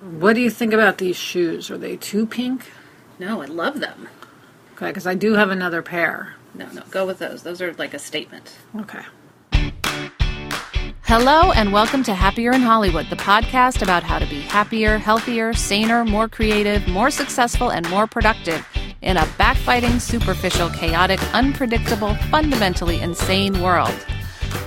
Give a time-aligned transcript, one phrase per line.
[0.00, 1.72] What do you think about these shoes?
[1.72, 2.70] Are they too pink?
[3.18, 4.08] No, I love them.
[4.74, 6.36] Okay, because I do have another pair.
[6.54, 7.42] No, no, go with those.
[7.42, 8.56] Those are like a statement.
[8.76, 9.02] Okay.
[11.02, 15.52] Hello, and welcome to Happier in Hollywood, the podcast about how to be happier, healthier,
[15.52, 18.64] saner, more creative, more successful, and more productive
[19.02, 23.94] in a backbiting, superficial, chaotic, unpredictable, fundamentally insane world.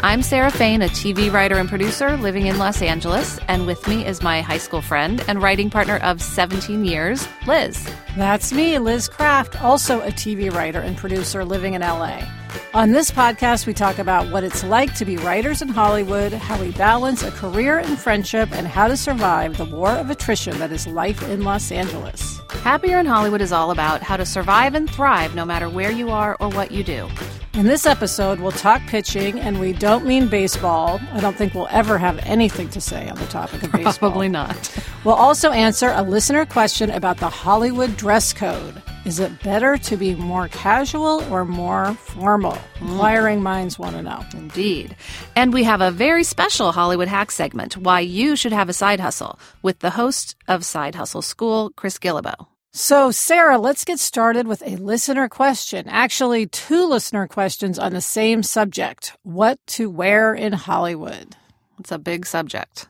[0.04, 4.06] I'm Sarah Fain, a TV writer and producer living in Los Angeles, and with me
[4.06, 7.88] is my high school friend and writing partner of 17 years, Liz.
[8.18, 12.26] That's me, Liz Craft, also a TV writer and producer living in LA.
[12.74, 16.60] On this podcast, we talk about what it's like to be writers in Hollywood, how
[16.60, 20.72] we balance a career and friendship, and how to survive the war of attrition that
[20.72, 22.40] is life in Los Angeles.
[22.64, 26.12] Happier in Hollywood is all about how to survive and thrive no matter where you
[26.12, 27.10] are or what you do.
[27.54, 31.02] In this episode, we'll talk pitching, and we don't mean baseball.
[31.12, 34.12] I don't think we'll ever have anything to say on the topic of baseball.
[34.12, 34.74] Probably not.
[35.04, 38.82] We'll also answer a listener question about the Hollywood dress code.
[39.04, 42.54] Is it better to be more casual or more formal?
[42.54, 42.88] Hmm.
[42.88, 44.24] Inquiring minds want to know.
[44.34, 44.96] Indeed.
[45.36, 49.00] And we have a very special Hollywood hack segment why you should have a side
[49.00, 52.46] hustle with the host of Side Hustle School, Chris Guillebeau.
[52.74, 55.88] So, Sarah, let's get started with a listener question.
[55.90, 61.36] Actually, two listener questions on the same subject what to wear in Hollywood.
[61.80, 62.88] It's a big subject.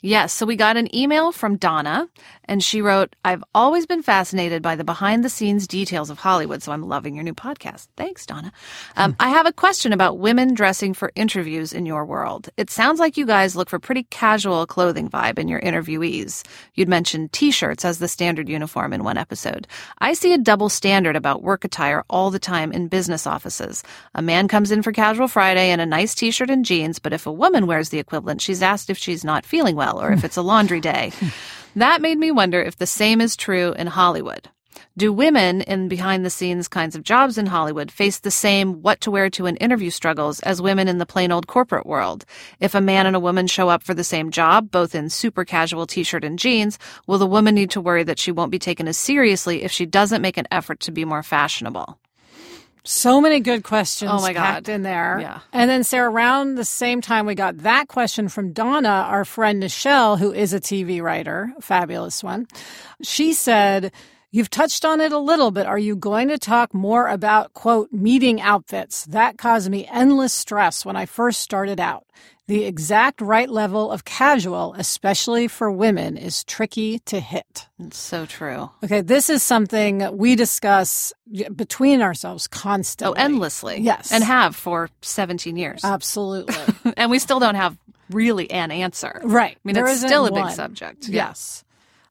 [0.00, 2.08] Yes, so we got an email from Donna,
[2.44, 6.62] and she wrote, I've always been fascinated by the behind the scenes details of Hollywood,
[6.62, 7.88] so I'm loving your new podcast.
[7.96, 8.52] Thanks, Donna.
[8.96, 12.48] Um, I have a question about women dressing for interviews in your world.
[12.56, 16.46] It sounds like you guys look for pretty casual clothing vibe in your interviewees.
[16.74, 19.66] You'd mentioned t shirts as the standard uniform in one episode.
[19.98, 23.82] I see a double standard about work attire all the time in business offices.
[24.14, 27.12] A man comes in for casual Friday in a nice t shirt and jeans, but
[27.12, 30.24] if a woman wears the equivalent, she's asked if she's not feeling well or if
[30.24, 31.12] it's a laundry day.
[31.76, 34.48] That made me wonder if the same is true in Hollywood.
[34.96, 39.00] Do women in behind the scenes kinds of jobs in Hollywood face the same what
[39.02, 42.24] to wear to an interview struggles as women in the plain old corporate world?
[42.58, 45.44] If a man and a woman show up for the same job, both in super
[45.44, 48.88] casual t-shirt and jeans, will the woman need to worry that she won't be taken
[48.88, 51.96] as seriously if she doesn't make an effort to be more fashionable?
[52.90, 54.40] So many good questions Oh my God.
[54.40, 55.18] packed in there.
[55.20, 55.40] Yeah.
[55.52, 59.62] And then, Sarah, around the same time we got that question from Donna, our friend
[59.62, 62.46] Nichelle, who is a TV writer, fabulous one.
[63.02, 63.92] She said,
[64.30, 67.92] You've touched on it a little, but are you going to talk more about, quote,
[67.92, 69.04] meeting outfits?
[69.04, 72.06] That caused me endless stress when I first started out.
[72.48, 77.68] The exact right level of casual, especially for women, is tricky to hit.
[77.78, 78.70] It's so true.
[78.82, 81.12] Okay, this is something we discuss
[81.54, 83.20] between ourselves constantly.
[83.20, 83.80] Oh, endlessly.
[83.82, 84.10] Yes.
[84.12, 85.84] And have for 17 years.
[85.84, 86.56] Absolutely.
[86.96, 87.76] and we still don't have
[88.10, 89.20] really an answer.
[89.24, 89.56] right.
[89.56, 90.52] I mean, There it's still a big one.
[90.54, 91.06] subject.
[91.06, 91.26] Yeah.
[91.28, 91.64] Yes.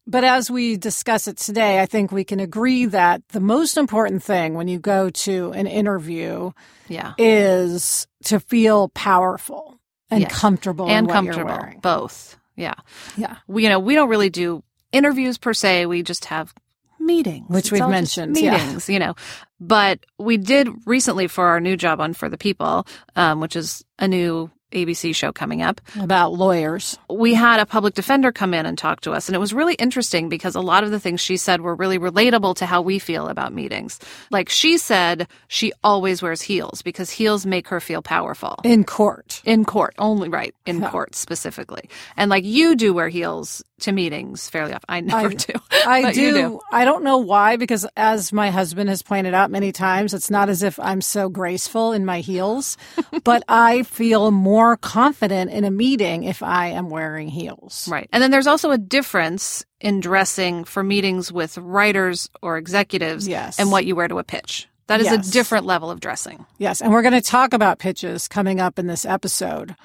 [0.06, 4.22] But as we discuss it today, I think we can agree that the most important
[4.24, 6.52] thing when you go to an interview
[6.88, 7.14] Yeah.
[7.18, 9.77] is to feel powerful
[10.10, 10.40] and Yes.
[10.40, 11.60] comfortable and comfortable.
[11.82, 12.38] Both.
[12.56, 12.74] Yeah.
[13.18, 13.38] Yeah.
[13.48, 15.86] We, you know, we don't really do interviews per se.
[15.86, 16.54] We just have
[17.00, 18.58] meetings, Which It's we've mentioned, yeah.
[18.58, 19.16] Meetings, you know.
[19.60, 22.86] But we did recently for our new job on For the People,
[23.16, 25.80] um, which is a new ABC show coming up.
[26.00, 26.98] About lawyers.
[27.10, 29.28] we had a public defender come in and talk to us.
[29.30, 31.98] And it was really interesting because a lot of the things she said were really
[32.00, 34.00] relatable to how we feel about meetings.
[34.30, 38.60] Like she said, she always wears heels because heels make her feel powerful.
[38.64, 39.42] In court.
[39.46, 40.90] In court, only right, in Yeah.
[40.90, 41.90] court specifically.
[42.18, 44.86] And like you do wear heels to meetings fairly often.
[44.90, 45.54] I never I- do.
[45.86, 49.72] I but do, I don't know why, because as my husband has pointed out many
[49.72, 52.76] times, it's not as if I'm so graceful in my heels,
[53.24, 57.88] but I feel more confident in a meeting if I am wearing heels.
[57.88, 58.10] Right.
[58.12, 63.60] And then there's also a difference in dressing for meetings with writers or executives Yes.
[63.60, 64.68] and what you wear to a pitch.
[64.88, 65.28] That is Yes.
[65.28, 66.46] a different level of dressing.
[66.58, 69.76] Yes, and we're going to talk about pitches coming up in this episode,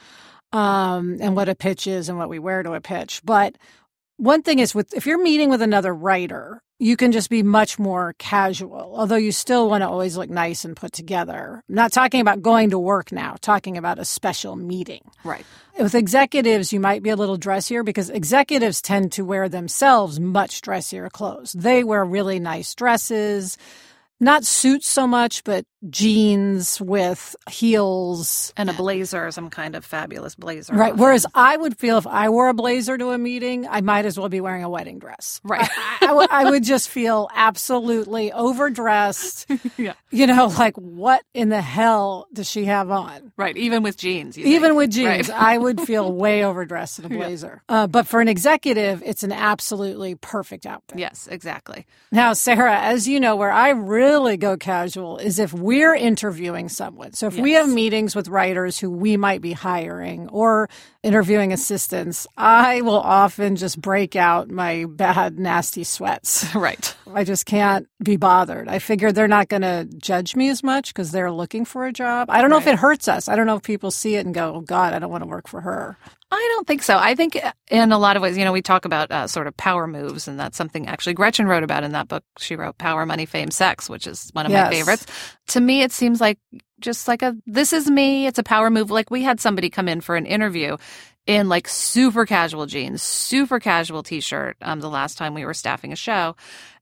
[0.53, 3.21] um, and what a pitch is and what we wear to a pitch.
[3.25, 3.57] But
[4.17, 7.79] one thing is, with if you're meeting with another writer, you can just be much
[7.79, 8.95] more casual.
[8.97, 11.63] Although you still want to always look nice and put together.
[11.69, 13.37] I'm not talking about going to work now.
[13.41, 15.09] Talking about a special meeting.
[15.23, 15.47] Right.
[15.79, 20.61] With executives, you might be a little dressier because executives tend to wear themselves much
[20.61, 21.53] dressier clothes.
[21.53, 23.57] They wear really nice dresses,
[24.23, 30.37] not suits so much, but jeans with heels and a blazer, some kind of fabulous
[30.37, 30.75] blazer.
[30.75, 30.97] Right.
[30.97, 34.17] Whereas I would feel if I wore a blazer to a meeting, I might as
[34.17, 35.41] well be wearing a wedding dress.
[35.43, 35.69] Right.
[35.77, 39.51] I, I, w- I would just feel absolutely overdressed.
[39.77, 39.95] yeah.
[40.11, 43.33] You know, like what in the hell does she have on?
[43.37, 43.57] Right.
[43.57, 44.39] Even with jeans.
[44.39, 44.77] Even think.
[44.77, 45.43] with jeans, right.
[45.43, 47.63] I would feel way overdressed in a blazer.
[47.69, 47.83] Yeah.
[47.83, 51.01] Uh, but for an executive, it's an absolutely perfect outfit.
[51.01, 51.87] Yes, exactly.
[52.13, 57.13] Now, Sarah, as you know, where I really go casual is if we're interviewing someone.
[57.13, 57.43] So if yes.
[57.43, 60.69] we have meetings with writers who we might be hiring or
[61.03, 66.47] interviewing assistants, I will often just break out my bad, nasty sweats.
[66.63, 66.95] Right.
[67.13, 68.69] I just can't be bothered.
[68.69, 71.93] I figure they're not going to judge me as much because they're looking for a
[71.93, 72.31] job.
[72.31, 72.69] I don't know right.
[72.69, 73.27] if it hurts us.
[73.27, 75.29] I don't know if people see it and go, oh, God, I don't want to
[75.29, 75.97] work for her.
[76.31, 76.97] I don't think so.
[76.97, 79.47] I think uh, in a lot of ways, you know, we talk about uh, sort
[79.47, 82.25] of power moves, and that's something actually Gretchen wrote about in that book.
[82.39, 84.67] She wrote Power, Money, Fame, Sex, which is one of yes.
[84.67, 85.07] my favorites.
[85.49, 86.39] To me, it seems like
[86.83, 88.27] just like a this is me.
[88.27, 88.91] It's a power move.
[88.91, 90.77] Like we had somebody come in for an interview
[91.27, 95.55] in like super casual jeans, super casual t shirt um, the last time we were
[95.55, 96.37] staffing a show.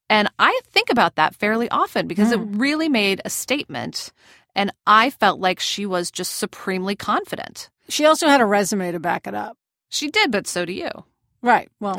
[0.08, 2.34] And I think about that fairly often because mm.
[2.34, 4.12] it really made a statement.
[4.56, 7.70] And I felt like she was just supremely confident.
[7.88, 9.56] She also had a resume to back it up.
[9.88, 10.90] She did, but so do you.
[11.42, 11.70] Right.
[11.78, 11.96] Well,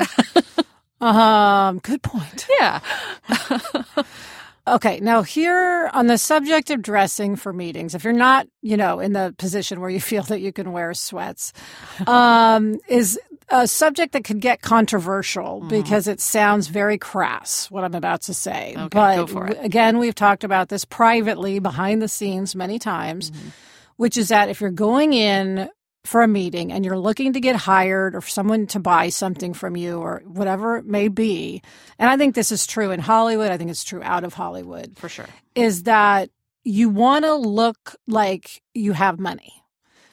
[1.00, 2.46] um, good point.
[2.60, 2.80] Yeah.
[4.66, 9.00] Okay, now here on the subject of dressing for meetings, if you're not, you know,
[9.00, 11.52] in the position where you feel that you can wear sweats,
[12.06, 13.18] um, is
[13.48, 15.68] a subject that could get controversial mm-hmm.
[15.68, 18.74] because it sounds very crass, what I'm about to say.
[18.76, 23.48] Okay, but again, we've talked about this privately behind the scenes many times, mm-hmm.
[23.96, 25.68] which is that if you're going in
[26.04, 29.54] for a meeting and you're looking to get hired or for someone to buy something
[29.54, 31.62] from you or whatever it may be,
[31.98, 34.96] and I think this is true in Hollywood, I think it's true out of Hollywood.
[34.96, 35.26] For sure.
[35.54, 36.30] Is that
[36.64, 39.52] you want to look like you have money.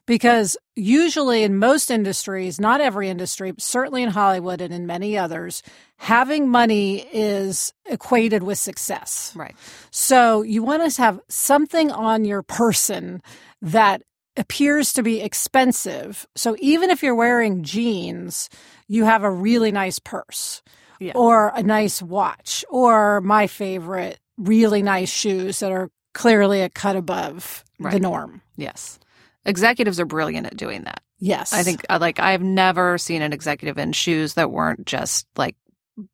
[0.05, 5.15] Because usually in most industries, not every industry, but certainly in Hollywood and in many
[5.15, 5.61] others,
[5.97, 9.31] having money is equated with success.
[9.35, 9.55] Right.
[9.91, 13.21] So you want to have something on your person
[13.61, 14.01] that
[14.39, 16.27] appears to be expensive.
[16.35, 18.49] So even if you're wearing jeans,
[18.87, 20.61] you have a really nice purse
[20.99, 21.13] yeah.
[21.15, 26.95] or a nice watch or my favorite, really nice shoes that are clearly a cut
[26.95, 27.93] above right.
[27.93, 28.41] the norm.
[28.55, 28.99] Yes.
[29.45, 31.01] Executives are brilliant at doing that.
[31.19, 31.53] Yes.
[31.53, 35.55] I think uh, like I've never seen an executive in shoes that weren't just like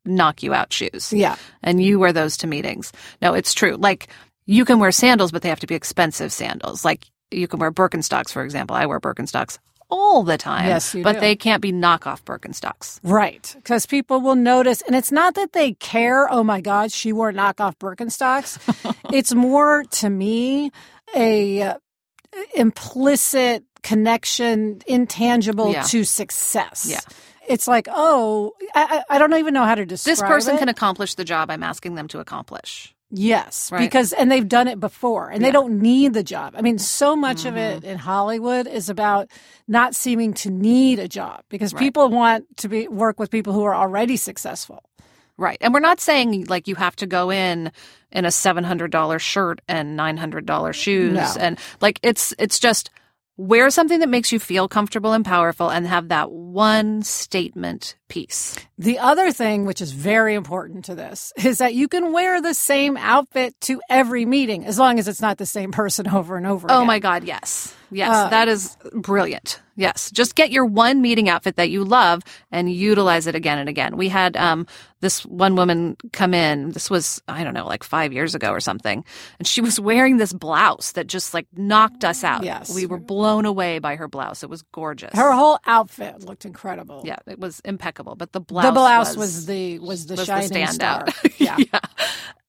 [0.04, 1.14] knock you out shoes.
[1.14, 1.36] Yeah.
[1.62, 2.92] And you wear those to meetings.
[3.22, 3.76] No, it's true.
[3.76, 4.08] Like
[4.46, 6.84] you can wear sandals, but they have to be expensive sandals.
[6.84, 8.76] Like you can wear Birkenstocks, for example.
[8.76, 10.68] I wear Birkenstocks all the time.
[10.68, 11.20] Yes, but do.
[11.20, 13.00] they can't be knockoff Birkenstocks.
[13.04, 13.54] Right.
[13.56, 14.82] Because people will notice.
[14.82, 18.96] And it's not that they care, oh my God, she wore knockoff Birkenstocks.
[19.14, 20.72] it's more to me
[21.16, 21.78] a uh,
[22.56, 25.84] implicit connection, intangible yeah.
[25.84, 26.88] to success.
[26.90, 27.02] Yeah.
[27.48, 30.60] It's like, oh, I, I don't even know how to describe This person it.
[30.60, 32.95] can accomplish the job I'm asking them to accomplish.
[33.12, 33.80] Yes, Right.
[33.80, 36.54] because and they've done it before and they don't need the job.
[36.58, 37.78] I mean, so much of Mm-hmm.
[37.78, 39.30] it in Hollywood is about
[39.68, 41.80] not seeming to need a job because Right.
[41.80, 44.84] people want to be work with people who are already successful.
[45.38, 45.58] Right.
[45.62, 47.72] And we're not saying like you have to go in
[48.12, 51.34] in a $700 shirt and $900 shoes No.
[51.40, 52.90] and like it's it's just
[53.38, 58.56] wear something that makes you feel comfortable and powerful and have that one statement piece.
[58.78, 62.54] The other thing, which is very important to this, is that you can wear the
[62.54, 66.48] same outfit to every meeting as long as it's not the same person over and
[66.48, 66.88] over Oh again.
[66.88, 67.74] my god, yes.
[67.92, 69.62] Yes, Uh, that is brilliant.
[69.78, 73.68] Yes, just get your one meeting outfit that you love and utilize it again and
[73.68, 73.98] again.
[73.98, 74.68] We had um,
[75.02, 76.72] this one woman come in.
[76.72, 79.04] This was I don't know, like five years ago or something,
[79.38, 82.44] and she was wearing this blouse that just like knocked us out.
[82.46, 82.74] Yes.
[82.74, 84.44] we were blown away by her blouse.
[84.44, 85.12] It was gorgeous.
[85.14, 87.02] Her whole outfit looked incredible.
[87.04, 88.16] yeah, it was impeccable.
[88.16, 90.74] But the blouse, The blouse was, was, the was the was shining the standout.
[90.74, 91.32] star.
[91.38, 91.58] Yeah.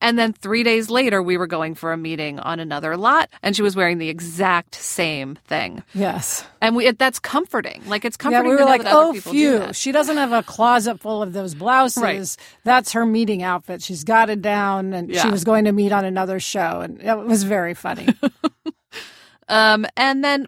[0.06, 3.56] And then three days later, we were going for a meeting on another lot, and
[3.56, 5.82] she was wearing the exact same thing.
[5.94, 6.44] Yes.
[6.60, 7.82] And we that's comforting.
[7.86, 8.50] Like it's Yeah, comforting.
[8.52, 9.72] we to were like, oh, people do phew.
[9.72, 12.02] She doesn't have a closet full of those blouses.
[12.02, 12.36] Right.
[12.62, 13.82] That's her meeting outfit.
[13.82, 17.18] She's got it down, and she was going to meet on another show, and it
[17.18, 18.08] was very funny.
[19.48, 20.46] Um, and then,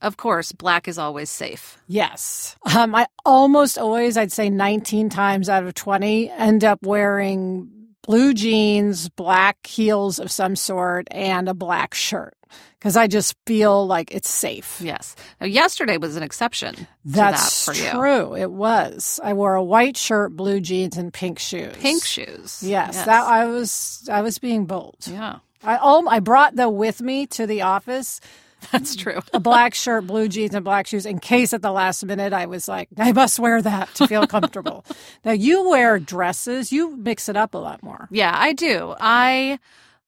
[0.00, 1.76] of course, black is always safe.
[1.86, 7.70] yes, um, I almost always, I'd say, nineteen times out of twenty, end up wearing
[8.02, 12.34] blue jeans, black heels of some sort, and a black shirt
[12.78, 14.80] because I just feel like it's safe.
[14.80, 15.16] Yes.
[15.40, 16.74] Now, yesterday was an exception.
[16.74, 17.90] to That's that for you.
[17.90, 18.36] true.
[18.36, 19.20] It was.
[19.22, 21.74] I wore a white shirt, blue jeans, and pink shoes.
[21.76, 22.62] Pink shoes.
[22.62, 24.08] Yes, that I was.
[24.10, 25.06] I was being bold.
[25.06, 25.38] Yeah.
[25.62, 28.20] I all I brought though with me to the office
[28.72, 29.20] That's true.
[29.32, 32.46] a black shirt, blue jeans, and black shoes in case at the last minute I
[32.46, 34.84] was like, I must wear that to feel comfortable.
[35.24, 38.08] now you wear dresses, you mix it up a lot more.
[38.10, 38.94] Yeah, I do.
[38.98, 39.58] I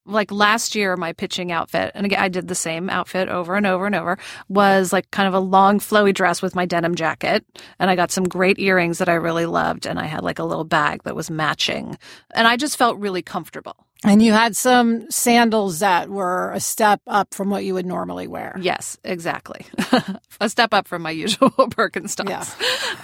[0.07, 3.67] like last year my pitching outfit and again I did the same outfit over and
[3.67, 7.45] over and over was like kind of a long flowy dress with my denim jacket
[7.79, 10.45] and I got some great earrings that I really loved and I had like a
[10.45, 11.99] little bag that was matching
[12.35, 13.77] and I just felt really comfortable.
[14.03, 18.27] And you had some sandals that were a step up from what you would normally
[18.27, 18.57] wear.
[18.61, 19.67] Yes, exactly.
[20.41, 22.59] a step up from my usual Birkenstocks.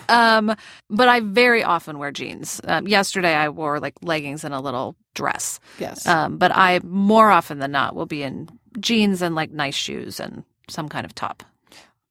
[0.08, 0.36] Yeah.
[0.36, 0.56] Um,
[0.88, 2.60] but I very often wear jeans.
[2.64, 5.60] Um, yesterday I wore like leggings and a little dress.
[5.78, 6.06] Yes.
[6.06, 8.48] Um, but I more often than not will be in
[8.80, 11.42] jeans and like nice shoes and some kind of top.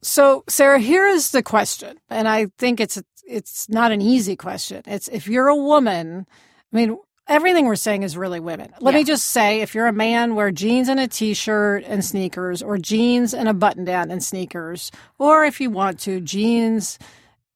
[0.02, 4.84] So, Sarah, here is the question, and I think it's it's not an easy question.
[4.86, 6.28] It's if you're a woman,
[6.72, 8.72] I mean, everything we're saying is really women.
[8.80, 9.00] Let Yeah.
[9.00, 12.78] me just say, if you're a man, wear jeans and a t-shirt and sneakers, or
[12.78, 17.00] jeans and a button-down and sneakers, or if you want to, jeans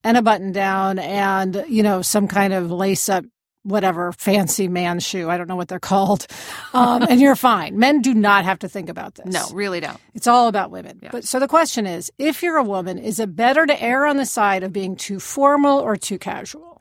[0.03, 3.25] and a button-down and you know some kind of lace-up.
[3.63, 6.25] Whatever fancy man shoe, I don't know what they're called,
[6.73, 7.77] um, and you're fine.
[7.77, 9.33] Men do not have to think about this.
[9.33, 9.97] No, really don't.
[10.15, 10.97] It's all about women.
[11.03, 11.09] Yeah.
[11.11, 14.15] But so the question is, if you're a woman, is it better to err on
[14.15, 16.78] the side of being too formal or too casual?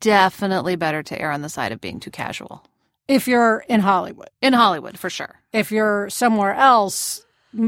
[0.00, 2.64] Definitely better to err on the side of being too casual.
[3.08, 5.40] If you're in Hollywood, In Hollywood, for sure.
[5.52, 7.24] if you're somewhere else,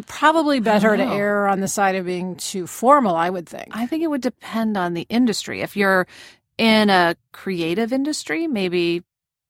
[0.06, 3.68] probably better to err on the side of being too formal, I would think.
[3.72, 5.60] I think it would depend on the industry.
[5.60, 6.06] If you're
[6.58, 9.02] in a creative industry, maybe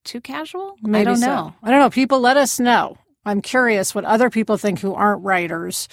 [0.05, 0.77] too casual.
[0.85, 1.27] I Maybe don't so.
[1.27, 1.55] know.
[1.62, 1.91] I don't know.
[1.91, 2.97] People let us know.
[3.25, 5.87] I'm curious what other people think who aren't writers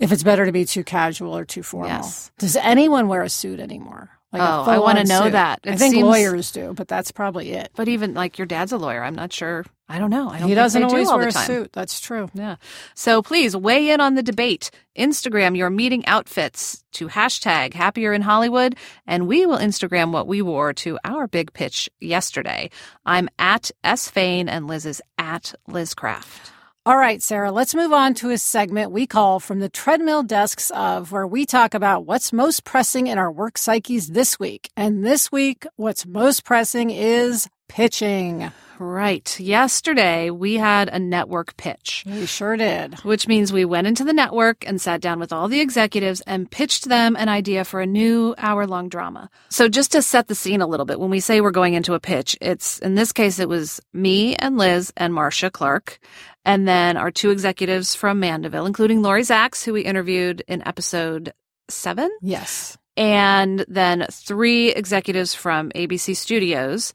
[0.00, 1.88] if it's better to be too casual or too formal.
[1.90, 2.30] Yes.
[2.38, 4.10] Does anyone wear a suit anymore?
[4.34, 5.32] Like Oh, I wanna know suit?
[5.32, 5.60] that.
[5.64, 7.70] I think seems- lawyers do, but that's probably it.
[7.76, 9.64] But even like your dad's a lawyer, I'm not sure.
[9.88, 10.28] I don't know.
[10.28, 11.72] I don't He think doesn't they do always wear a suit.
[11.72, 12.30] That's true.
[12.34, 12.56] Yeah.
[12.94, 14.70] So please weigh in on the debate.
[14.98, 18.74] Instagram your meeting outfits to hashtag happier in Hollywood,
[19.06, 22.70] and we will Instagram what we wore to our big pitch yesterday.
[23.06, 26.50] I'm at S Fain and Liz is at Liz Craft.
[26.86, 30.70] All right, Sarah, let's move on to a segment we call From the Treadmill Desks
[30.72, 34.68] of, where we talk about what's most pressing in our work psyches this week.
[34.76, 38.50] And this week, what's most pressing is pitching.
[38.80, 39.38] Right.
[39.38, 42.02] Yesterday we had a network pitch.
[42.06, 42.94] We sure did.
[43.04, 46.50] Which means we went into the network and sat down with all the executives and
[46.50, 49.30] pitched them an idea for a new hour long drama.
[49.48, 51.94] So just to set the scene a little bit, when we say we're going into
[51.94, 56.00] a pitch, it's in this case, it was me and Liz and Marcia Clark.
[56.44, 61.32] And then our two executives from Mandeville, including Lori Zacks, who we interviewed in episode
[61.70, 62.76] seven Yes.
[62.96, 66.92] and then three executives from ABC Studios.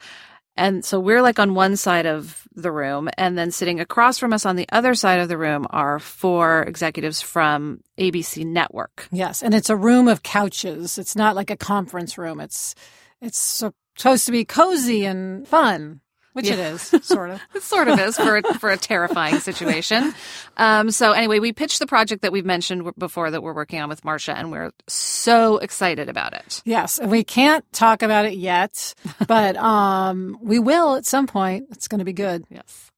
[0.59, 4.33] And so we're like on one side of the room, and then sitting across from
[4.33, 9.07] us on the other side of the room are four executives from ABC Network.
[9.09, 9.41] Yes.
[9.41, 10.97] And it's a room of couches.
[10.97, 12.41] It's not like a conference room.
[12.41, 12.75] It's,
[13.21, 16.01] it's supposed to be cozy and fun,
[16.33, 16.73] which it Yeah.
[16.73, 17.41] is, sort of.
[17.55, 20.13] It sort of is for a, for a terrifying situation.
[20.57, 23.89] Um, so anyway, we pitched the project that we've mentioned before that we're working on
[23.89, 26.61] with Marcia, and we're so excited about it.
[26.65, 28.93] Yes, and we can't talk about it yet,
[29.27, 31.67] but um, we will at some point.
[31.71, 32.45] It's going to be good.
[32.49, 32.91] Yes.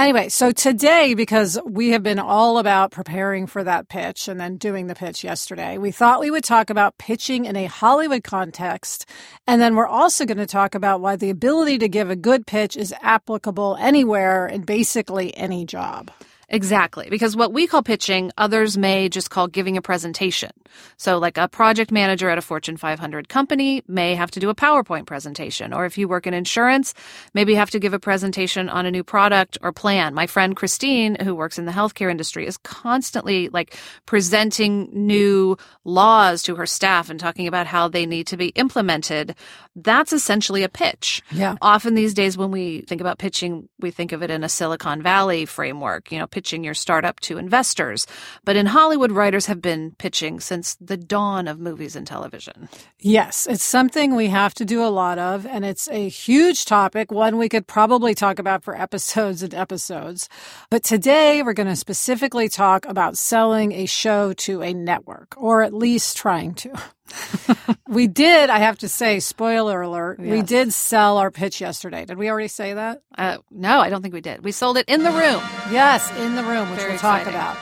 [0.00, 4.56] Anyway, so today, because we have been all about preparing for that pitch and then
[4.56, 9.04] doing the pitch yesterday, we thought we would talk about pitching in a Hollywood context.
[9.46, 12.46] And then we're also going to talk about why the ability to give a good
[12.46, 16.10] pitch is applicable anywhere in basically any job.
[16.50, 17.06] Exactly.
[17.08, 20.50] Because what we call pitching, others may just call giving a presentation.
[20.96, 24.54] So, like a project manager at a Fortune 500 company may have to do a
[24.54, 25.72] PowerPoint presentation.
[25.72, 26.92] Or if you work in insurance,
[27.34, 30.12] maybe you have to give a presentation on a new product or plan.
[30.12, 33.76] My friend Christine, who works in the healthcare industry, is constantly like
[34.06, 39.36] presenting new laws to her staff and talking about how they need to be implemented.
[39.76, 41.22] That's essentially a pitch.
[41.30, 41.56] Yeah.
[41.62, 45.00] Often these days, when we think about pitching, we think of it in a Silicon
[45.02, 48.06] Valley framework, you know, pitching your startup to investors.
[48.46, 52.70] But in Hollywood, writers have been pitching since the dawn of movies and television.
[52.98, 57.12] Yes, it's something we have to do a lot of, and it's a huge topic,
[57.12, 60.30] one we could probably talk about for episodes and episodes.
[60.70, 65.62] But today we're going to specifically talk about selling a show to a network, or
[65.62, 66.72] at least trying to.
[67.88, 72.04] we did, I have to say, spoiler alert, we did sell our pitch yesterday.
[72.04, 73.02] Did we already say that?
[73.16, 74.44] Uh, no, I don't think we did.
[74.44, 75.42] We sold it in the room.
[75.70, 77.34] Yes, in the room, which Very we'll talk exciting.
[77.34, 77.56] about.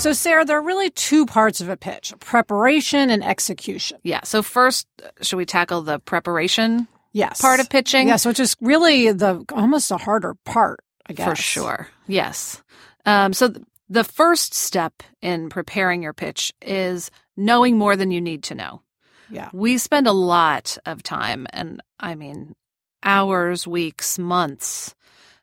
[0.00, 3.98] So, Sarah, there are really two parts of a pitch preparation and execution.
[4.02, 4.20] Yeah.
[4.24, 4.86] So first,
[5.22, 7.40] should we tackle the preparation Yes.
[7.40, 8.08] part of pitching?
[8.08, 11.28] Yes, which is really the almost a harder part, I guess.
[11.28, 11.88] For sure.
[12.06, 12.62] Yes.
[13.06, 18.20] Um, so th- the first step in preparing your pitch is knowing more than you
[18.20, 18.82] need to know.
[19.30, 19.50] Yeah.
[19.52, 22.54] We spend a lot of time, and I mean,
[23.02, 24.94] hours, weeks, months,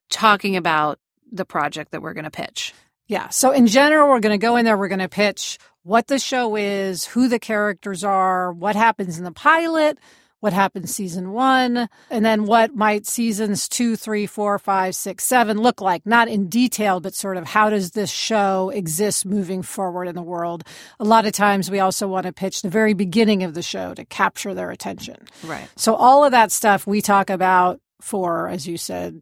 [0.09, 0.99] talking about
[1.31, 2.73] the project that we're going to pitch.
[3.07, 3.29] Yeah.
[3.29, 6.19] So in general, we're going to go in there, we're going to pitch what the
[6.19, 9.97] show is, who the characters are, what happens in the pilot,
[10.43, 15.57] what happened season one, and then what might seasons two, three, four, five, six, seven
[15.57, 16.05] look like.
[16.05, 20.21] Not in detail, but sort of how does this show exist moving forward in the
[20.21, 20.65] world.
[21.00, 23.93] A lot of times we also want to pitch the very beginning of the show
[23.93, 25.15] to capture their attention.
[25.45, 25.69] Right.
[25.77, 29.21] So all of that stuff we talk about for, as you said,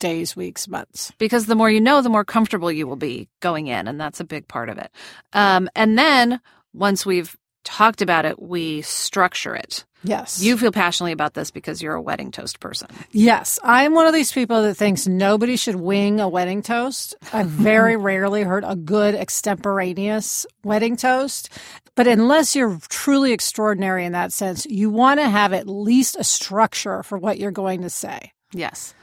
[0.00, 1.12] days, weeks, months.
[1.18, 4.20] Because the more you know, the more comfortable you will be going in, and that's
[4.20, 4.90] a big part of it.
[5.34, 6.40] Um, and then
[6.72, 9.84] once we've talked about it, we structure it.
[10.04, 10.42] Yes.
[10.42, 12.88] You feel passionately about this because you're a wedding toast person.
[13.10, 17.14] Yes, I'm one of these people that thinks nobody should wing a wedding toast.
[17.32, 21.50] I've very rarely heard a good extemporaneous wedding toast.
[21.94, 26.24] But unless you're truly extraordinary in that sense, you want to have at least a
[26.24, 28.32] structure for what you're going to say.
[28.52, 28.94] Yes.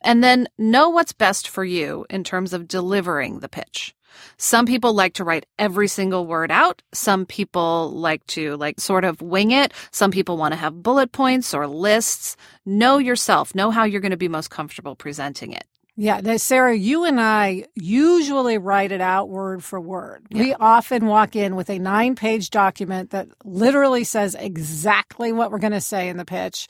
[0.00, 3.94] And then know what's best for you in terms of delivering the pitch.
[4.36, 6.82] Some people like to write every single word out.
[6.92, 9.72] Some people like to like sort of wing it.
[9.90, 12.36] Some people want to have bullet points or lists.
[12.64, 13.54] Know yourself.
[13.54, 15.64] Know how you're going to be most comfortable presenting it.
[15.98, 20.26] Yeah, now, Sarah, you and I usually write it out word for word.
[20.30, 25.58] We often walk in with a nine page document that literally says exactly what we're
[25.58, 26.68] going to say in the pitch.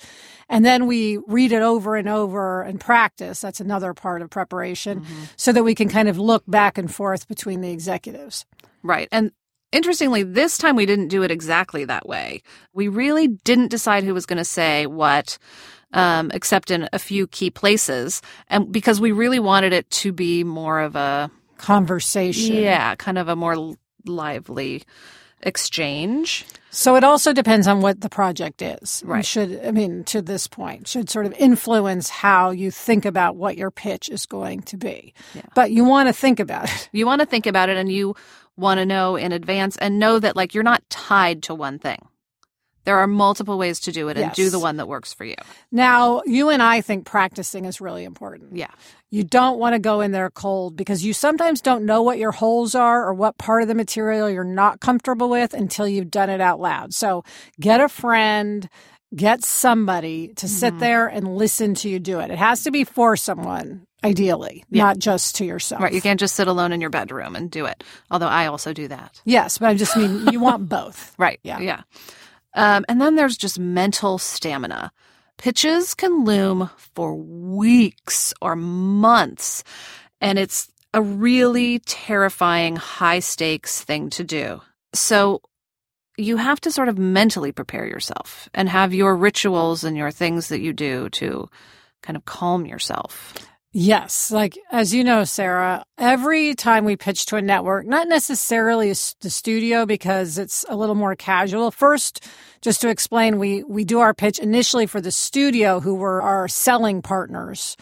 [0.49, 3.41] And then we read it over and over and practice.
[3.41, 5.25] That's another part of preparation mm-hmm.
[5.35, 8.47] so that we can kind of look back and forth between the executives.
[8.85, 9.09] Right.
[9.11, 9.33] And
[9.73, 12.43] interestingly, this time we didn't do it exactly that way.
[12.73, 15.37] We really didn't decide who was going to say what.
[15.93, 20.45] Um, except in a few key places, and because we really wanted it to be
[20.45, 22.57] more of a Conversation.
[22.57, 23.75] yeah, kind of a more
[24.05, 24.83] lively
[25.43, 26.45] exchange.
[26.71, 29.03] So it also depends on what the project is.
[29.07, 29.25] Right.
[29.25, 33.57] Should, I mean, to this point, should sort of influence how you think about what
[33.57, 35.15] your pitch is going to be.
[35.55, 36.89] But you want to think about it.
[36.93, 38.15] You want to think about it and you
[38.57, 42.07] want to know in advance and know that like you're not tied to one thing.
[42.87, 45.35] There are multiple ways to do it and do the one that works for you.
[45.71, 48.57] Now, you and I think practicing is really important.
[48.57, 48.71] Yeah.
[49.11, 52.33] You don't want to go in there cold because you sometimes don't know what your
[52.33, 56.31] holes are or what part of the material you're not comfortable with until you've done
[56.31, 56.95] it out loud.
[56.95, 57.23] So
[57.61, 58.69] get a friend,
[59.15, 60.79] get somebody to sit Mm-hmm.
[60.81, 62.31] there and listen to you do it.
[62.31, 65.83] It has to be for someone, ideally, not just to yourself.
[65.83, 65.93] Right.
[65.93, 67.83] You can't just sit alone in your bedroom and do it.
[68.11, 69.21] Although I also do that.
[69.25, 71.15] Yes, but I just mean you want both.
[71.19, 71.41] Right.
[71.43, 71.61] Yeah.
[71.61, 71.83] Yeah.
[72.57, 74.91] Um, and then there's just mental stamina.
[75.37, 79.63] Pitches can loom for weeks or months,
[80.21, 84.63] and it's a really terrifying, high stakes thing to do.
[84.95, 85.43] So
[86.17, 90.49] you have to sort of mentally prepare yourself and have your rituals and your things
[90.49, 91.51] that you do to
[92.03, 93.35] kind of calm yourself.
[93.79, 94.31] Yes.
[94.31, 99.29] Like, as you know, Sarah, every time we pitch to a network, not necessarily the
[99.29, 101.71] studio because it's a little more casual.
[101.71, 102.27] First,
[102.63, 106.49] just to explain, we, we do our pitch initially for the studio who were our
[106.49, 107.77] selling partners.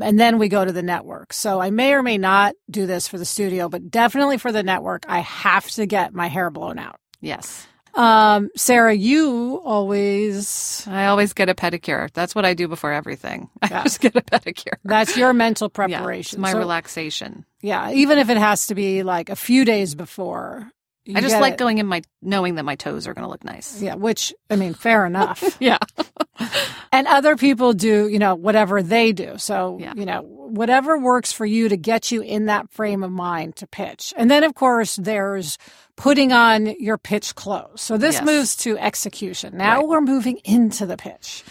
[0.00, 1.32] And then we go to the network.
[1.32, 4.62] So I may or may not do this for the studio, but definitely for the
[4.62, 7.00] network, I have to get my hair blown out.
[7.20, 7.66] Yes.
[7.94, 12.10] Um, Sarah, you always, I always get a pedicure.
[12.12, 13.48] That's what I do before everything.
[13.62, 13.82] I Yeah.
[13.84, 14.74] just get a pedicure.
[14.84, 16.40] that's your mental Yeah, preparation.
[16.40, 17.44] my So- relaxation.
[17.62, 20.70] Yeah, even if it has to be like a few days before.
[21.10, 21.58] You I just like it.
[21.58, 23.80] going in my knowing that my toes are going to look nice.
[23.82, 25.42] Yeah, which I mean, fair enough.
[25.60, 25.78] Yeah.
[26.92, 29.34] and other people do, you know, whatever they do.
[29.38, 29.92] So, Yeah.
[29.94, 33.66] you know, whatever works for you to get you in that frame of mind to
[33.66, 34.12] pitch.
[34.16, 35.58] And then, of course, there's
[35.96, 37.80] putting on your pitch clothes.
[37.82, 38.24] So this Yes.
[38.24, 39.56] moves to execution.
[39.56, 39.88] Now Right.
[39.88, 41.44] we're moving into the pitch.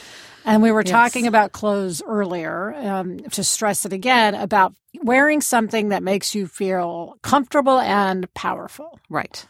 [0.49, 0.91] And we were Yes.
[0.91, 6.47] talking about clothes earlier, um, to stress it again, about wearing something that makes you
[6.47, 8.99] feel comfortable and powerful.
[9.11, 9.45] Right.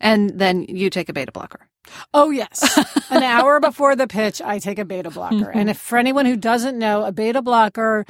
[0.00, 1.67] And then you take a beta blocker.
[2.14, 2.78] Oh, yes.
[3.10, 5.50] An hour before the pitch, I take a beta blocker.
[5.50, 8.04] and if for anyone who doesn't know, a beta blocker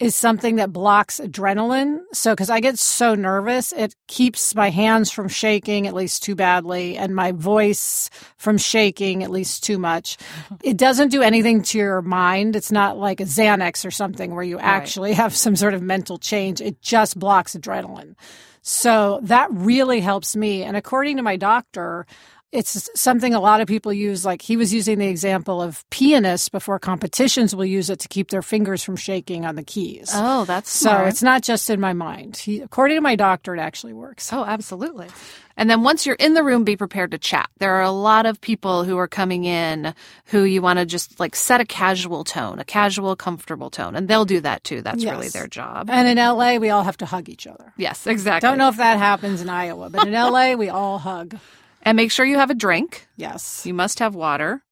[0.00, 2.00] is something that blocks adrenaline.
[2.12, 6.34] So, because I get so nervous, it keeps my hands from shaking at least too
[6.34, 10.16] badly and my voice from shaking at least too much.
[10.18, 10.56] Uh-huh.
[10.64, 12.56] It doesn't do anything to your mind.
[12.56, 16.18] It's not like a Xanax or something where you actually have some sort of mental
[16.18, 16.60] change.
[16.60, 18.16] It just blocks adrenaline.
[18.66, 20.62] So that really helps me.
[20.62, 22.06] And according to my doctor,
[22.54, 24.24] it's something a lot of people use.
[24.24, 28.30] Like he was using the example of pianists before competitions will use it to keep
[28.30, 30.10] their fingers from shaking on the keys.
[30.14, 31.08] Oh, that's so smart.
[31.08, 32.36] it's not just in my mind.
[32.36, 34.32] He, according to my doctor, it actually works.
[34.32, 35.08] Oh, absolutely.
[35.56, 37.48] And then once you're in the room, be prepared to chat.
[37.58, 39.94] There are a lot of people who are coming in
[40.26, 43.96] who you want to just like set a casual tone, a casual, comfortable tone.
[43.96, 44.80] And they'll do that too.
[44.80, 45.90] That's really their job.
[45.90, 47.72] And in LA, we all have to hug each other.
[47.76, 48.48] Yes, exactly.
[48.48, 51.36] Don't know if that happens in Iowa, but in LA, we all hug.
[51.84, 53.06] And make sure you have a drink.
[53.16, 53.64] Yes.
[53.66, 54.62] You must have water.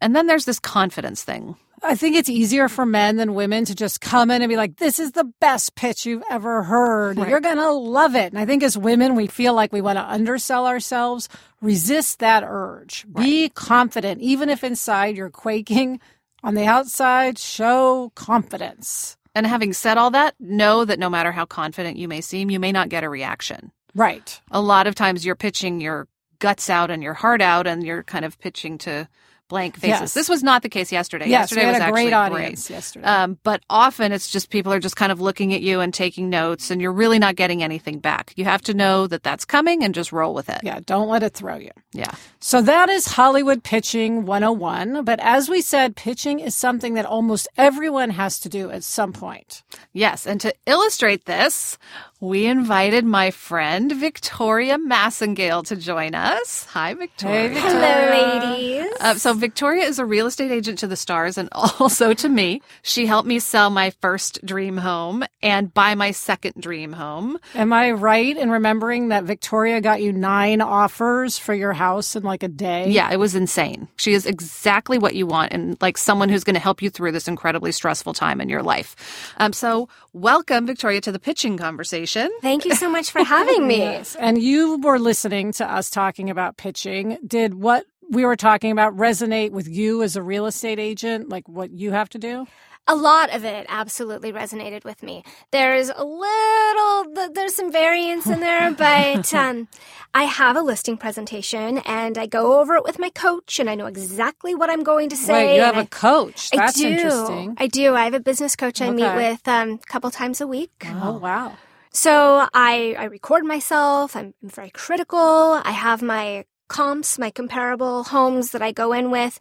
[0.00, 1.56] And then there's this confidence thing.
[1.82, 4.76] I think it's easier for men than women to just come in and be like,
[4.76, 7.18] this is the best pitch you've ever heard.
[7.18, 7.28] Right.
[7.28, 8.32] You're going to love it.
[8.32, 11.28] And I think as women, we feel like we want to undersell ourselves.
[11.60, 13.06] Resist that urge.
[13.12, 14.22] Be confident.
[14.22, 16.00] Even if inside you're quaking,
[16.42, 19.16] on the outside, show confidence.
[19.34, 22.58] And having said all that, know that no matter how confident you may seem, you
[22.58, 23.70] may not get a reaction.
[23.94, 24.40] Right.
[24.50, 28.02] A lot of times you're pitching your guts out and your heart out and you're
[28.02, 29.08] kind of pitching to
[29.48, 30.00] blank faces.
[30.00, 30.14] Yes.
[30.14, 31.28] This was not the case yesterday.
[31.28, 33.06] Yes, yesterday was a great audience yesterday.
[33.06, 36.28] Um, but often it's just people are just kind of looking at you and taking
[36.28, 38.32] notes, and you're really not getting anything back.
[38.36, 40.60] You have to know that that's coming and just roll with it.
[40.64, 41.70] yeah, don't let it throw you.
[41.92, 42.10] Yeah.
[42.40, 45.04] So that is Hollywood Pitching 101.
[45.04, 49.12] But as we said, pitching is something that almost everyone has to do at some
[49.12, 49.62] point.
[49.92, 50.26] Yes.
[50.26, 51.78] And to illustrate this,
[52.20, 56.64] we invited my friend Victoria Massengale to join us.
[56.70, 57.48] Hi, Victoria.
[57.48, 57.78] Hey, Victoria.
[57.78, 58.92] Hello, ladies.
[59.00, 62.62] Uh, so Victoria is a real estate agent to the stars and also to me.
[62.80, 67.38] She helped me sell my first dream home and buy my second dream home.
[67.54, 72.22] Am I right in remembering that Victoria got you nine offers for your house in
[72.22, 72.88] like a day?
[72.88, 73.88] Yeah, it was insane.
[73.96, 77.12] She is exactly what you want and like someone who's going to help you through
[77.12, 78.96] this incredibly stressful time in your life.
[79.36, 82.05] Um, so welcome Victoria to the pitching conversation.
[82.42, 83.76] Thank you so much for having me.
[83.86, 84.16] Yes.
[84.16, 87.18] And you were listening to us talking about pitching.
[87.26, 91.28] Did what we were talking about resonate with you as a real estate agent?
[91.28, 92.46] Like what you have to do?
[92.88, 95.24] A lot of it absolutely resonated with me.
[95.50, 99.66] There's a little, there's some variance in there, but um,
[100.14, 103.74] I have a listing presentation and I go over it with my coach and I
[103.74, 105.32] know exactly what I'm going to say.
[105.32, 106.50] Wait, you have a coach.
[106.50, 106.88] That's I do.
[106.88, 107.56] interesting.
[107.58, 107.94] I do.
[107.94, 110.86] I have a business coach I meet with um, a couple times a week.
[110.86, 111.56] Oh, wow.
[111.96, 114.14] So I, I record myself.
[114.14, 115.18] I'm very critical.
[115.64, 119.40] I have my comps, my comparable homes that I go in with.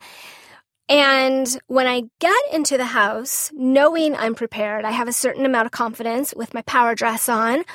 [0.88, 5.66] And when I get into the house, knowing I'm prepared, I have a certain amount
[5.66, 7.66] of confidence with my power dress on,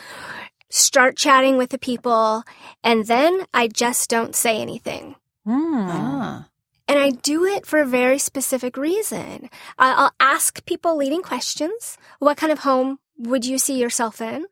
[0.70, 2.42] start chatting with the people,
[2.82, 5.14] and then I just don't say anything.
[5.44, 5.88] Hmm.
[5.90, 6.48] Ah.
[6.88, 9.50] And I do it for a very specific reason.
[9.78, 11.98] I- I'll ask people leading questions.
[12.18, 14.46] What kind of home would you see yourself in?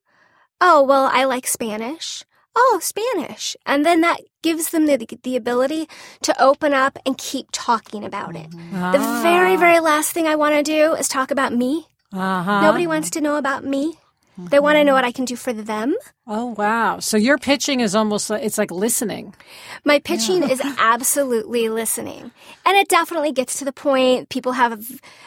[0.61, 2.25] Oh, well, I like Spanish.
[2.57, 3.57] Oh, Spanish.
[3.67, 5.89] And then that gives them the, the ability
[6.23, 8.51] to open up and keep talking about it.
[8.51, 8.93] Mm-hmm.
[8.93, 9.59] The very, ah.
[9.59, 11.87] very last thing I want to do is talk about me.
[12.13, 12.61] Uh-huh.
[12.63, 13.99] Nobody wants to know about me.
[14.39, 14.99] They want to know mm-hmm.
[14.99, 15.97] what I can do for them.
[16.25, 17.01] Oh, wow.
[17.01, 19.35] So your pitching is almost like, it's like listening.
[19.85, 22.31] My pitching is absolutely listening.
[22.65, 24.29] And it definitely gets to the point.
[24.29, 24.81] People have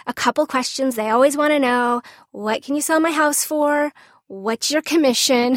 [0.08, 0.96] a couple questions.
[0.96, 3.92] They always want to know what can you sell my house for?
[4.32, 5.56] What's your commission?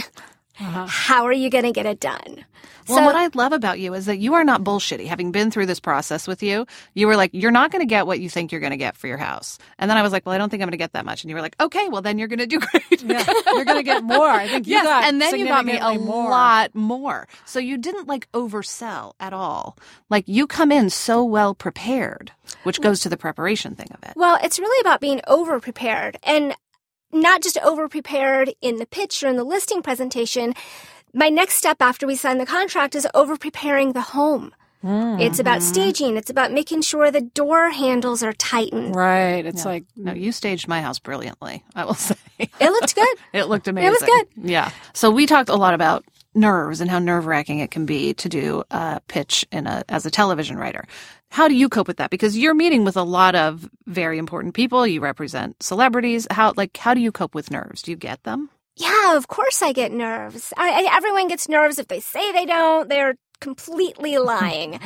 [0.58, 0.86] Uh-huh.
[0.86, 2.44] How are you going to get it done?
[2.88, 5.06] Well, so, what I love about you is that you are not bullshitty.
[5.06, 8.04] Having been through this process with you, you were like, you're not going to get
[8.08, 9.58] what you think you're going to get for your house.
[9.78, 11.22] And then I was like, well, I don't think I'm going to get that much.
[11.22, 13.02] And you were like, okay, well, then you're going to do great.
[13.02, 14.28] Yeah, you're going to get more.
[14.28, 16.28] I think you yes, got and then you got me a more.
[16.28, 17.28] lot more.
[17.44, 19.78] So you didn't like oversell at all.
[20.10, 22.32] Like you come in so well prepared,
[22.64, 24.14] which goes to the preparation thing of it.
[24.16, 26.56] well, it's really about being over prepared and
[27.14, 30.54] not just over prepared in the pitch or in the listing presentation.
[31.12, 34.52] My next step after we sign the contract is over preparing the home.
[34.82, 35.18] Hmm.
[35.18, 35.72] It's about mm-hmm.
[35.72, 36.16] staging.
[36.18, 38.94] It's about making sure the door handles are tightened.
[38.94, 39.46] Right.
[39.46, 41.64] It's like, No, you staged my house brilliantly.
[41.74, 43.16] I will say It looked good.
[43.32, 43.88] it looked amazing.
[43.88, 44.50] It was good.
[44.50, 44.70] Yeah.
[44.92, 48.28] So we talked a lot about nerves and how nerve wracking it can be to
[48.28, 50.84] do a pitch in a as a television writer.
[51.30, 52.10] How do you cope with that?
[52.10, 54.86] Because you're meeting with a lot of very important people.
[54.86, 56.26] You represent celebrities.
[56.30, 57.82] How like how do you cope with nerves?
[57.82, 58.50] Do you get them?
[58.76, 60.52] Yeah, of course I get nerves.
[60.56, 62.88] I, I, everyone gets nerves if they say they don't.
[62.88, 64.80] They're completely lying.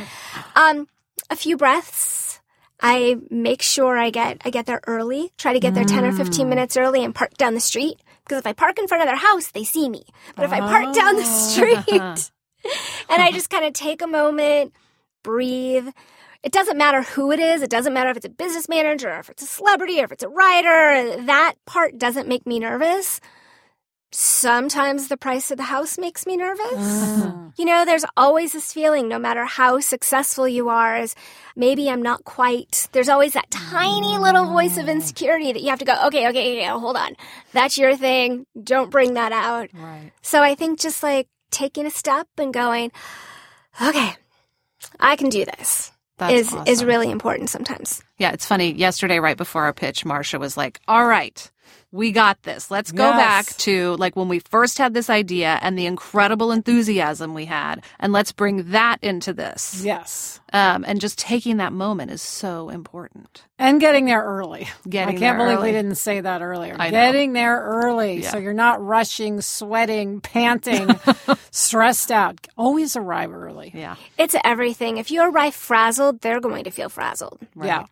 [0.57, 0.88] um,
[1.31, 2.40] a few breaths.
[2.81, 5.33] I make sure I get I get there early.
[5.37, 7.98] Try to get there ten or fifteen minutes early and park down the street.
[8.24, 10.05] Because if I park in front of their house, they see me.
[10.37, 11.88] But if I park down the street
[13.09, 14.74] and I just kind of take a moment,
[15.22, 15.88] breathe.
[16.42, 17.62] It doesn't matter who it is.
[17.62, 20.12] It doesn't matter if it's a business manager or if it's a celebrity or if
[20.12, 21.22] it's a writer.
[21.24, 23.20] That part doesn't make me nervous
[24.11, 26.72] Sometimes the price of the house makes me nervous.
[26.72, 27.53] Mm.
[27.59, 31.14] You know, there's always this feeling, no matter how successful you are, is
[31.55, 32.88] maybe I'm not quite.
[32.92, 36.59] There's always that tiny little voice of insecurity that you have to go, okay, okay,
[36.59, 37.16] okay, hold on.
[37.53, 38.46] That's your thing.
[38.62, 39.68] Don't bring that out.
[39.74, 40.11] Right.
[40.22, 42.90] So I think just like taking a step and going,
[43.83, 44.14] okay,
[44.98, 48.02] I can do this That's is is really important sometimes.
[48.18, 48.72] Yeah, it's funny.
[48.72, 51.50] Yesterday, right before our pitch, Marcia was like, All right,
[51.92, 52.70] we got this.
[52.70, 53.16] Let's go Yes.
[53.16, 57.83] back to like when we first had this idea and the incredible enthusiasm we had,
[57.98, 59.83] and let's bring that into this.
[59.85, 60.40] Yes.
[60.52, 63.42] Um, and just taking that moment is so important.
[63.59, 64.68] And getting there early.
[64.88, 65.68] Getting I can't there believe early.
[65.68, 66.76] we didn't say that earlier.
[66.78, 66.90] I know.
[66.90, 68.22] Getting there early.
[68.22, 68.31] Yeah.
[68.31, 70.88] So you're not rushing, sweating, panting,
[71.50, 72.46] stressed out.
[72.57, 73.72] Always arrive early.
[73.74, 73.96] Yeah.
[74.16, 74.96] It's everything.
[74.98, 77.40] If you arrive frazzled, they're going to feel frazzled.
[77.61, 77.87] Yeah.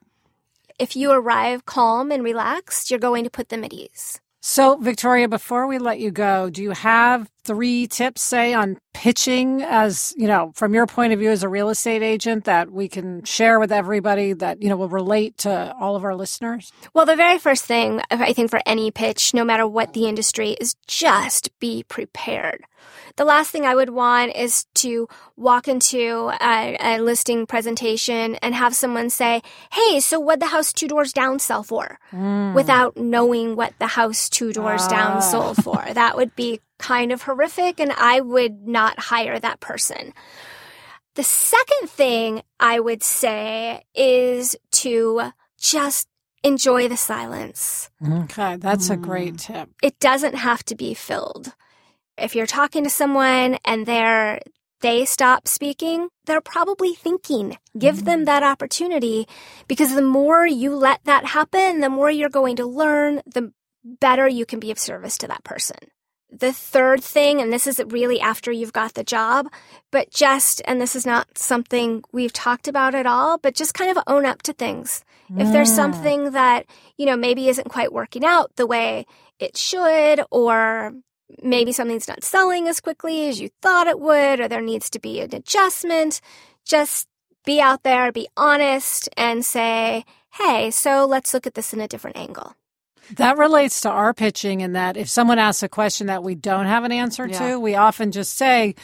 [0.78, 4.20] If you arrive calm and relaxed, you're going to put them at ease.
[4.48, 9.62] So, Victoria, before we let you go, do you have three tips, say, on pitching
[9.62, 12.88] as, you know, from your point of view as a real estate agent that we
[12.88, 16.72] can share with everybody that, you know, will relate to all of our listeners?
[16.94, 20.50] Well, the very first thing I think for any pitch, no matter what the industry,
[20.60, 22.64] is just be prepared.
[23.16, 28.54] The last thing I would want is to walk into a, a listing presentation and
[28.54, 29.40] have someone say,
[29.72, 31.98] Hey, so what the house two doors down sell for?
[32.12, 34.88] Without knowing what the house two doors Ah.
[34.88, 35.82] down sold for.
[35.94, 40.12] That would be kind of horrific and I would not hire that person.
[41.14, 46.06] The second thing I would say is to just
[46.44, 47.88] enjoy the silence.
[48.06, 49.70] Okay, that's a great tip.
[49.82, 51.54] It doesn't have to be filled.
[52.18, 54.40] If you're talking to someone and they're
[54.80, 57.56] they stop speaking, they're probably thinking.
[57.78, 58.24] Give them mm-hmm.
[58.26, 59.26] that opportunity
[59.68, 63.52] because the more you let that happen, the more you're going to learn, the
[64.00, 65.78] better you can be of service to that person.
[66.28, 69.46] The third thing, and this is really after you've got the job,
[69.92, 73.90] but just, and this is not something we've talked about at all, but just kind
[73.90, 75.04] of own up to things.
[75.36, 79.06] If there's something that, you know, maybe isn't quite working out the way
[79.40, 80.92] it should, or
[81.42, 84.98] maybe something's not selling as quickly as you thought it would, or there needs to
[84.98, 86.20] be an adjustment,
[86.64, 87.08] just
[87.44, 91.88] be out there, be honest, and say, hey, so let's look at this in a
[91.88, 92.54] different angle.
[93.16, 96.66] That relates to our pitching in that if someone asks a question that we don't
[96.66, 97.38] have an answer Yeah.
[97.52, 98.74] to, we often just say,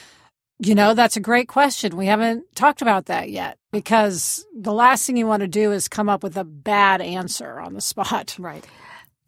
[0.61, 1.97] you know, that's a great question.
[1.97, 5.89] We haven't talked about that yet because the last thing you want to do is
[5.89, 8.37] come up with a bad answer on the spot.
[8.39, 8.65] Right.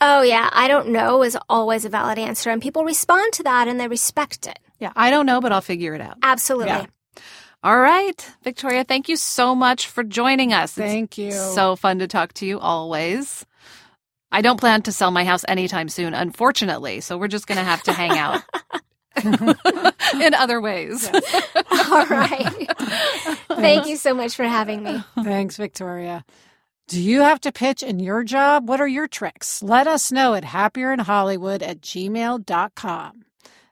[0.07, 3.69] Oh, yeah, I don't know is always a valid answer, and people respond to that
[3.69, 4.59] and they respect it.
[4.79, 4.93] Yeah.
[4.95, 6.19] I don't know, but I'll figure it out.
[6.23, 6.67] Absolutely.
[6.69, 6.87] Yeah.
[7.63, 8.31] All right.
[8.43, 10.77] Victoria, thank you so much for joining us.
[10.77, 11.33] It's Thank you.
[11.33, 13.47] So fun to talk to you always.
[14.31, 17.01] I don't plan to sell my house anytime soon, unfortunately.
[17.01, 18.43] So we're just going to have to hang out
[20.21, 21.09] in other ways.
[21.09, 22.67] All right.
[23.49, 25.03] Thank you so much for having me.
[25.23, 26.27] Thanks, Victoria.
[26.87, 28.69] Do you have to pitch in your job?
[28.69, 29.63] What are your tricks?
[29.63, 33.25] Let us know at happierinhollywood at gmail.com.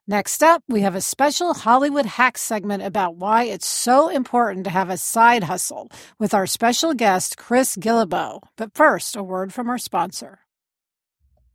[0.07, 4.71] Next up, we have a special Hollywood hack segment about why it's so important to
[4.71, 8.41] have a side hustle with our special guest, Chris Guillebeau.
[8.57, 10.39] But first, a word from our sponsor.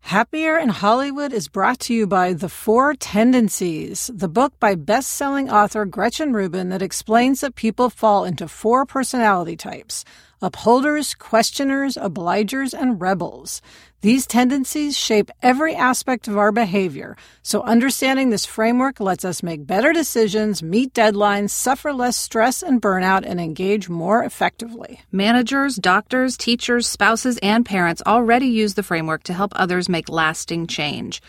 [0.01, 5.49] Happier in Hollywood is brought to you by The Four Tendencies, the book by best-selling
[5.49, 10.05] author Gretchen Rubin that explains that people fall into four personality types:
[10.41, 13.61] upholders, questioners, obligers, and rebels.
[14.01, 19.65] These tendencies shape every aspect of our behavior, so understanding this framework lets us make
[19.65, 25.01] better decisions, meet deadlines, suffer less stress and burnout, and engage more effectively.
[25.11, 30.67] Managers, doctors, teachers, spouses, and parents already use the framework to help others make lasting
[30.67, 31.21] change.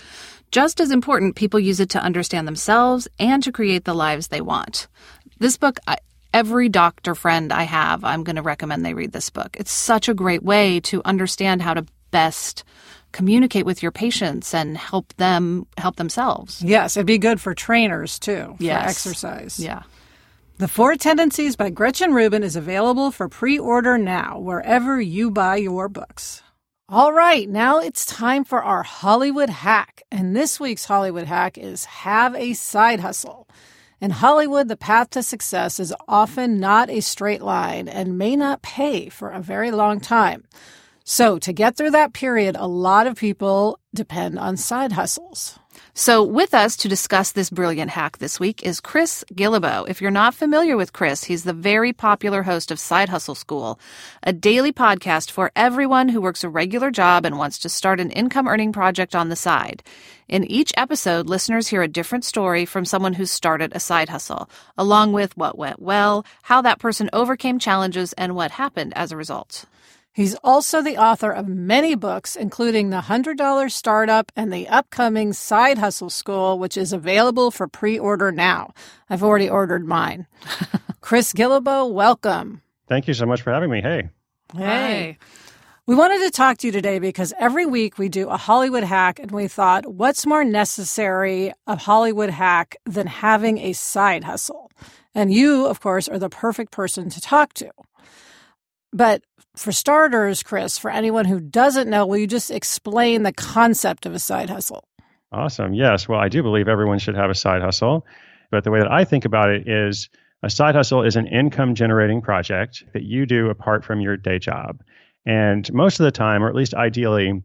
[0.50, 4.40] Just as important, people use it to understand themselves and to create the lives they
[4.40, 4.88] want.
[5.38, 5.78] This book,
[6.32, 9.56] every doctor friend I have, I'm going to recommend they read this book.
[9.58, 12.64] It's such a great way to understand how to best
[13.12, 16.62] communicate with your patients and help them help themselves.
[16.62, 18.90] Yes, it'd be good for trainers too, for Yes.
[18.90, 19.58] exercise.
[19.58, 19.82] Yeah.
[20.58, 25.56] The Four Tendencies by Gretchen Rubin is available for pre order now, wherever you buy
[25.56, 26.42] your books.
[26.88, 30.02] All right, now it's time for our Hollywood hack.
[30.10, 33.46] And this week's Hollywood hack is have a side hustle.
[34.00, 38.62] In Hollywood, the path to success is often not a straight line and may not
[38.62, 40.44] pay for a very long time.
[41.02, 45.58] So, to get through that period, a lot of people depend on side hustles.
[45.98, 49.88] So, with us to discuss this brilliant hack this week is Chris Guillebeau.
[49.88, 53.80] If you're not familiar with Chris, he's the very popular host of Side Hustle School,
[54.22, 58.12] a daily podcast for everyone who works a regular job and wants to start an
[58.12, 59.82] income earning project on the side.
[60.28, 64.48] In each episode, listeners hear a different story from someone who started a side hustle,
[64.76, 69.16] along with what went well, how that person overcame challenges, and what happened as a
[69.16, 69.64] result.
[70.18, 75.78] He's also the author of many books, including The $100 Startup and the upcoming Side
[75.78, 78.74] Hustle School, which is available for pre order now.
[79.08, 80.26] I've already ordered mine.
[81.00, 82.62] Chris Guillebeau, welcome.
[82.88, 83.80] Thank you so much for having me.
[83.80, 84.08] Hey.
[84.56, 85.18] Hey.
[85.86, 89.20] We wanted to talk to you today because every week we do a Hollywood hack,
[89.20, 94.68] and we thought, what's more necessary a Hollywood hack than having a side hustle?
[95.14, 97.70] And you, of course, are the perfect person to talk to.
[98.92, 99.22] But
[99.58, 104.14] for starters, Chris, for anyone who doesn't know, will you just explain the concept of
[104.14, 104.84] a side hustle?
[105.32, 105.74] Awesome.
[105.74, 106.08] Yes.
[106.08, 108.06] Well, I do believe everyone should have a side hustle.
[108.50, 110.08] But the way that I think about it is
[110.42, 114.38] a side hustle is an income generating project that you do apart from your day
[114.38, 114.82] job.
[115.26, 117.42] And most of the time, or at least ideally,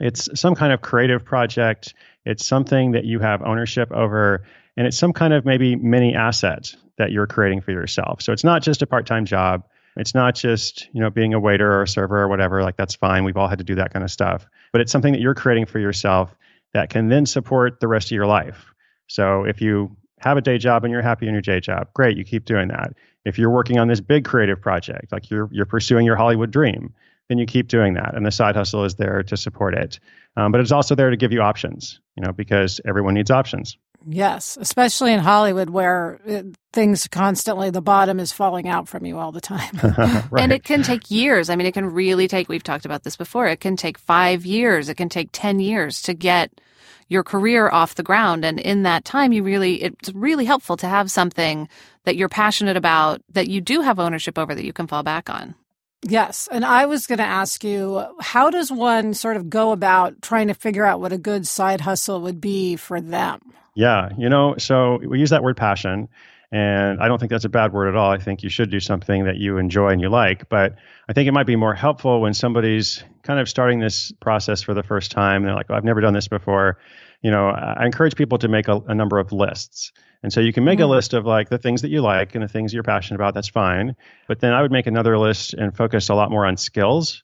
[0.00, 1.94] it's some kind of creative project.
[2.24, 4.44] It's something that you have ownership over,
[4.76, 8.22] and it's some kind of maybe mini asset that you're creating for yourself.
[8.22, 9.64] So it's not just a part time job.
[9.96, 12.94] It's not just, you know, being a waiter or a server or whatever, like that's
[12.94, 13.24] fine.
[13.24, 14.46] We've all had to do that kind of stuff.
[14.72, 16.34] But it's something that you're creating for yourself
[16.72, 18.72] that can then support the rest of your life.
[19.08, 22.16] So if you have a day job and you're happy in your day job, great,
[22.16, 22.94] you keep doing that.
[23.24, 26.94] If you're working on this big creative project, like you're you're pursuing your Hollywood dream,
[27.28, 28.14] then you keep doing that.
[28.14, 29.98] And the side hustle is there to support it.
[30.36, 33.76] Um, but it's also there to give you options, you know, because everyone needs options.
[34.06, 39.18] Yes, especially in Hollywood where it, things constantly, the bottom is falling out from you
[39.18, 39.78] all the time.
[40.30, 40.42] right.
[40.42, 41.50] And it can take years.
[41.50, 44.46] I mean, it can really take, we've talked about this before, it can take five
[44.46, 46.60] years, it can take 10 years to get
[47.08, 48.44] your career off the ground.
[48.44, 51.68] And in that time, you really, it's really helpful to have something
[52.04, 55.28] that you're passionate about that you do have ownership over that you can fall back
[55.28, 55.54] on.
[56.02, 56.48] Yes.
[56.50, 60.48] And I was going to ask you, how does one sort of go about trying
[60.48, 63.40] to figure out what a good side hustle would be for them?
[63.74, 64.10] Yeah.
[64.16, 66.08] You know, so we use that word passion.
[66.52, 68.10] And I don't think that's a bad word at all.
[68.10, 70.48] I think you should do something that you enjoy and you like.
[70.48, 70.74] But
[71.08, 74.74] I think it might be more helpful when somebody's kind of starting this process for
[74.74, 75.44] the first time.
[75.44, 76.78] They're like, oh, I've never done this before.
[77.22, 79.92] You know, I encourage people to make a, a number of lists.
[80.22, 80.90] And so you can make mm-hmm.
[80.90, 83.34] a list of like the things that you like and the things you're passionate about.
[83.34, 83.94] That's fine.
[84.26, 87.22] But then I would make another list and focus a lot more on skills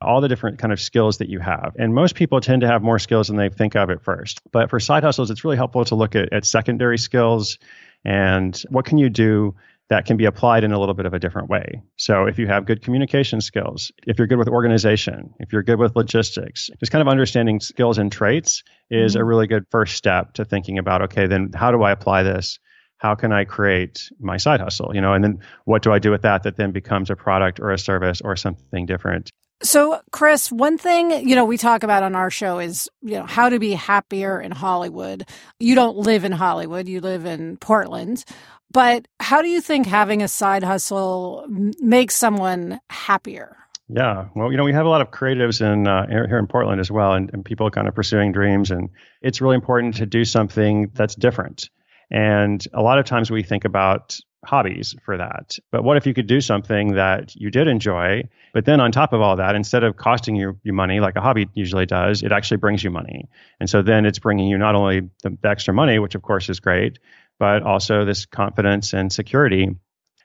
[0.00, 1.74] all the different kind of skills that you have.
[1.78, 4.40] And most people tend to have more skills than they think of at first.
[4.52, 7.58] But for side hustles, it's really helpful to look at, at secondary skills
[8.04, 9.54] and what can you do
[9.88, 11.82] that can be applied in a little bit of a different way.
[11.96, 15.78] So if you have good communication skills, if you're good with organization, if you're good
[15.78, 19.22] with logistics, just kind of understanding skills and traits is mm-hmm.
[19.22, 22.58] a really good first step to thinking about okay, then how do I apply this?
[22.98, 24.94] How can I create my side hustle?
[24.94, 27.60] You know, and then what do I do with that that then becomes a product
[27.60, 29.30] or a service or something different?
[29.62, 33.24] So, Chris, one thing, you know, we talk about on our show is, you know,
[33.24, 35.26] how to be happier in Hollywood.
[35.58, 38.24] You don't live in Hollywood, you live in Portland.
[38.70, 43.56] But how do you think having a side hustle makes someone happier?
[43.88, 46.80] Yeah, well, you know, we have a lot of creatives in uh, here in Portland
[46.80, 48.90] as well, and, and people kind of pursuing dreams, and
[49.22, 51.70] it's really important to do something that's different.
[52.10, 55.58] And a lot of times we think about hobbies for that.
[55.72, 59.12] But what if you could do something that you did enjoy, but then on top
[59.12, 62.32] of all that, instead of costing you, you money like a hobby usually does, it
[62.32, 63.28] actually brings you money.
[63.58, 66.48] And so then it's bringing you not only the, the extra money, which of course
[66.48, 66.98] is great,
[67.38, 69.68] but also this confidence and security.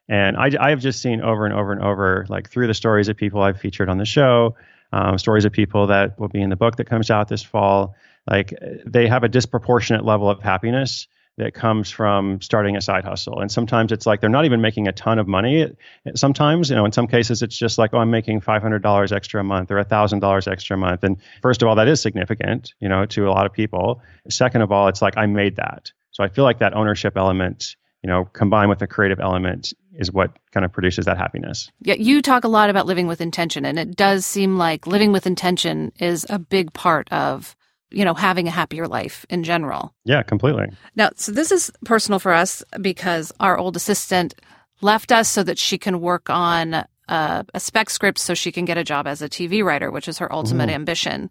[0.08, 3.10] And I, I have just seen over and over and over, like through the stories
[3.10, 4.56] of people I've featured on the show,
[4.94, 7.96] um, stories of people that will be in the book that comes out this fall,
[8.30, 8.54] like
[8.86, 13.40] they have a disproportionate level of happiness that comes from starting a side hustle.
[13.40, 15.74] And sometimes it's like they're not even making a ton of money.
[16.14, 19.44] Sometimes, you know, in some cases, it's just like, oh, I'm making $500 extra a
[19.44, 21.04] month or $1,000 extra a month.
[21.04, 24.02] And first of all, that is significant, you know, to a lot of people.
[24.30, 25.92] Second of all, it's like, I made that.
[26.12, 30.12] So I feel like that ownership element, you know, combined with the creative element is
[30.12, 31.72] what kind of produces that happiness.
[31.82, 35.12] Yeah, you talk a lot about living with intention, and it does seem like living
[35.12, 37.56] with intention is a big part of
[37.92, 39.94] you know, having a happier life in general.
[40.06, 40.68] Yeah, completely.
[40.96, 44.34] Now, so this is personal for us because our old assistant
[44.82, 48.64] left us so that she can work on uh, a spec script so she can
[48.64, 50.74] get a job as a TV writer, which is her ultimate Ooh.
[50.74, 51.30] ambition.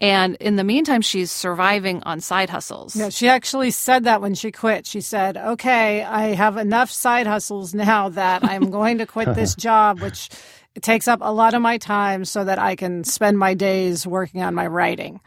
[0.00, 2.96] And in the meantime, she's surviving on side hustles.
[2.96, 4.86] Yeah, she actually said that when she quit.
[4.86, 9.54] She said, okay, I have enough side hustles now that I'm going to quit this
[9.54, 10.30] job, which
[10.80, 14.42] takes up a lot of my time so that I can spend my days working
[14.42, 15.20] on my writing.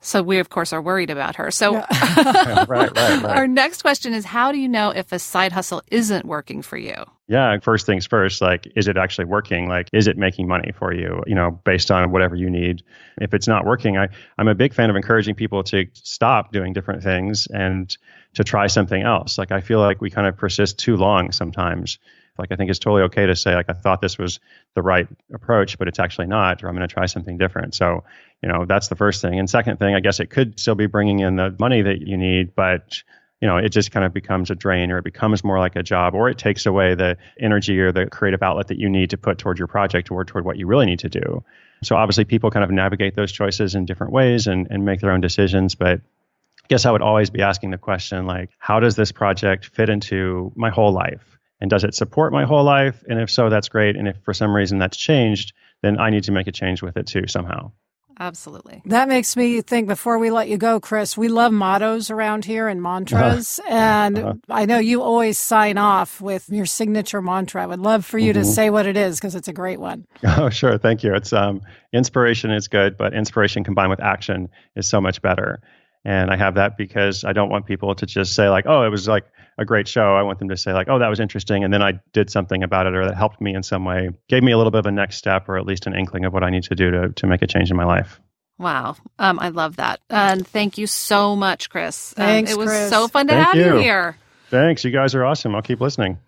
[0.00, 1.50] So we, of course, are worried about her.
[1.50, 3.24] So right, right, right.
[3.24, 6.76] our next question is how do you know if a side hustle isn't working for
[6.76, 6.94] you?
[7.26, 9.68] Yeah, first things first, like, is it actually working?
[9.68, 12.82] Like, is it making money for you, you know, based on whatever you need?
[13.20, 16.72] If it's not working, I, I'm a big fan of encouraging people to stop doing
[16.72, 17.94] different things and
[18.34, 19.36] to try something else.
[19.36, 21.98] Like, I feel like we kind of persist too long sometimes.
[22.38, 24.40] Like, I think it's totally okay to say, like, I thought this was
[24.74, 27.74] the right approach, but it's actually not, or I'm going to try something different.
[27.74, 28.04] So,
[28.42, 29.38] you know, that's the first thing.
[29.38, 32.16] And second thing, I guess it could still be bringing in the money that you
[32.16, 33.02] need, but
[33.40, 35.82] you know, it just kind of becomes a drain or it becomes more like a
[35.82, 39.16] job or it takes away the energy or the creative outlet that you need to
[39.16, 41.44] put toward your project or toward what you really need to do.
[41.82, 45.12] So obviously people kind of navigate those choices in different ways and, and make their
[45.12, 45.76] own decisions.
[45.76, 49.66] But I guess I would always be asking the question like, how does this project
[49.66, 51.37] fit into my whole life?
[51.60, 53.02] And does it support my whole life?
[53.08, 53.96] And if so, that's great.
[53.96, 55.52] And if for some reason that's changed,
[55.82, 57.72] then I need to make a change with it too somehow.
[58.20, 58.82] Absolutely.
[58.86, 62.68] That makes me think before we let you go, Chris, we love mottos around here
[62.68, 63.60] and mantras.
[63.68, 63.76] Uh-huh.
[63.78, 64.34] And uh-huh.
[64.48, 67.62] I know you always sign off with your signature mantra.
[67.62, 68.42] I would love for you mm-hmm.
[68.42, 70.06] to say what it is because it's a great one.
[70.24, 70.78] Oh, sure.
[70.78, 71.14] Thank you.
[71.14, 71.60] It's um,
[71.92, 75.60] inspiration is good, but inspiration combined with action is so much better.
[76.04, 78.88] And I have that because I don't want people to just say, like, oh, it
[78.88, 79.24] was like
[79.58, 80.14] a great show.
[80.14, 81.64] I want them to say, like, oh, that was interesting.
[81.64, 84.42] And then I did something about it or that helped me in some way, gave
[84.42, 86.44] me a little bit of a next step or at least an inkling of what
[86.44, 88.20] I need to do to, to make a change in my life.
[88.58, 88.96] Wow.
[89.18, 90.00] Um, I love that.
[90.08, 92.14] And thank you so much, Chris.
[92.16, 92.90] Um, it was Chris.
[92.90, 93.74] so fun to thank have you.
[93.74, 94.16] you here.
[94.50, 94.84] Thanks.
[94.84, 95.54] You guys are awesome.
[95.54, 96.18] I'll keep listening.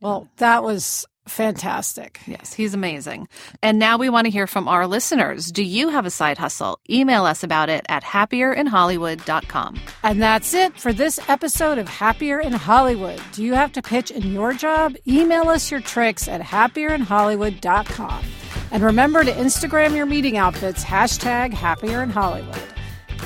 [0.00, 2.20] Well, that was fantastic.
[2.26, 3.28] Yes, he's amazing.
[3.62, 5.50] And now we want to hear from our listeners.
[5.50, 6.78] Do you have a side hustle?
[6.90, 9.80] Email us about it at happierinhollywood.com.
[10.02, 13.20] And that's it for this episode of Happier in Hollywood.
[13.32, 14.96] Do you have to pitch in your job?
[15.06, 18.24] Email us your tricks at happierinhollywood.com.
[18.72, 22.62] And remember to Instagram your meeting outfits, hashtag happier in Hollywood.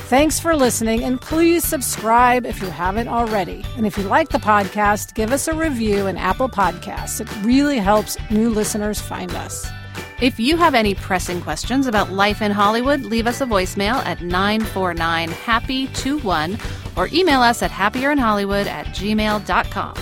[0.07, 3.65] Thanks for listening, and please subscribe if you haven't already.
[3.75, 7.21] And if you like the podcast, give us a review in Apple Podcasts.
[7.21, 9.67] It really helps new listeners find us.
[10.21, 14.21] If you have any pressing questions about life in Hollywood, leave us a voicemail at
[14.21, 16.57] 949 Happy 21
[16.95, 19.95] or email us at happierinhollywood at gmail.com.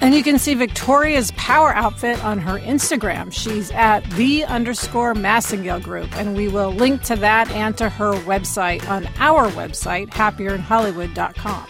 [0.00, 3.30] And you can see Victoria's power outfit on her Instagram.
[3.30, 8.14] She's at the underscore Massengale Group, and we will link to that and to her
[8.20, 11.66] website on our website, happierinhollywood.com.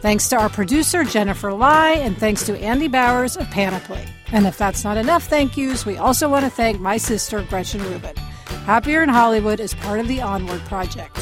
[0.00, 4.06] Thanks to our producer, Jennifer Lai, and thanks to Andy Bowers of Panoply.
[4.32, 7.82] And if that's not enough thank yous, we also want to thank my sister, Gretchen
[7.82, 8.16] Rubin.
[8.66, 11.18] Happier in Hollywood is part of the Onward Project.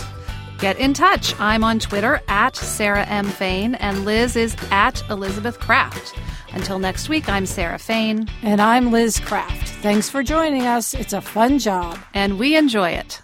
[0.58, 1.38] Get in touch.
[1.38, 3.26] I'm on Twitter at Sarah M.
[3.26, 6.18] Fain, and Liz is at Elizabeth Craft.
[6.52, 8.26] Until next week, I'm Sarah Fain.
[8.42, 9.68] And I'm Liz Craft.
[9.82, 10.94] Thanks for joining us.
[10.94, 11.98] It's a fun job.
[12.14, 13.20] And we enjoy it.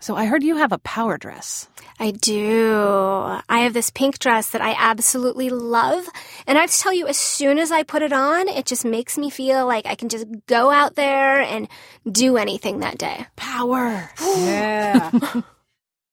[0.00, 1.68] So I heard you have a power dress.
[1.98, 3.40] I do.
[3.48, 6.06] I have this pink dress that I absolutely love.
[6.46, 8.84] And I have to tell you, as soon as I put it on, it just
[8.84, 11.68] makes me feel like I can just go out there and
[12.10, 13.26] do anything that day.
[13.36, 14.10] Power.
[14.20, 15.10] yeah.